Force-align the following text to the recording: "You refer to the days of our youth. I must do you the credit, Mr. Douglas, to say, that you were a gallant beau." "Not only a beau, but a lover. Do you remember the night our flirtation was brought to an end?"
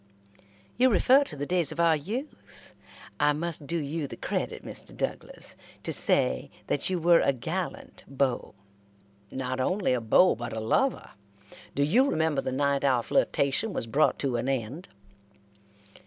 "You 0.77 0.89
refer 0.89 1.23
to 1.25 1.35
the 1.37 1.45
days 1.45 1.71
of 1.71 1.79
our 1.79 1.95
youth. 1.95 2.73
I 3.19 3.33
must 3.33 3.67
do 3.67 3.77
you 3.77 4.07
the 4.07 4.17
credit, 4.17 4.65
Mr. 4.65 4.97
Douglas, 4.97 5.55
to 5.83 5.93
say, 5.93 6.49
that 6.65 6.89
you 6.89 6.97
were 6.97 7.19
a 7.19 7.31
gallant 7.31 8.03
beau." 8.07 8.55
"Not 9.29 9.59
only 9.59 9.93
a 9.93 10.01
beau, 10.01 10.33
but 10.33 10.53
a 10.53 10.59
lover. 10.59 11.11
Do 11.75 11.83
you 11.83 12.09
remember 12.09 12.41
the 12.41 12.51
night 12.51 12.83
our 12.83 13.03
flirtation 13.03 13.73
was 13.73 13.85
brought 13.85 14.17
to 14.17 14.37
an 14.37 14.49
end?" 14.49 14.87